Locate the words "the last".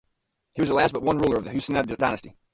0.69-0.93